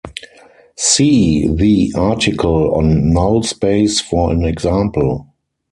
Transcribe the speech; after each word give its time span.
See 0.77 1.47
the 1.47 1.93
article 1.95 2.73
on 2.73 3.13
null 3.13 3.43
space 3.43 4.01
for 4.01 4.31
an 4.31 4.43
example. 4.45 5.27